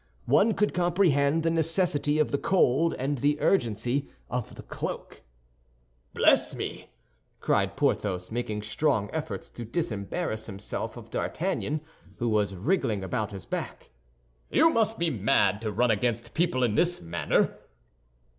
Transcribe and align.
One 0.25 0.55
could 0.55 0.73
comprehend 0.73 1.43
the 1.43 1.51
necessity 1.51 2.17
of 2.17 2.31
the 2.31 2.39
cold 2.39 2.95
and 2.95 3.19
the 3.19 3.39
urgency 3.39 4.09
of 4.31 4.55
the 4.55 4.63
cloak. 4.63 5.21
"Bless 6.15 6.55
me!" 6.55 6.89
cried 7.39 7.77
Porthos, 7.77 8.31
making 8.31 8.63
strong 8.63 9.11
efforts 9.13 9.47
to 9.51 9.63
disembarrass 9.63 10.47
himself 10.47 10.97
of 10.97 11.11
D'Artagnan, 11.11 11.81
who 12.17 12.29
was 12.29 12.55
wriggling 12.55 13.03
about 13.03 13.31
his 13.31 13.45
back; 13.45 13.91
"you 14.49 14.71
must 14.71 14.97
be 14.97 15.11
mad 15.11 15.61
to 15.61 15.71
run 15.71 15.91
against 15.91 16.33
people 16.33 16.63
in 16.63 16.73
this 16.73 16.99
manner." 16.99 17.59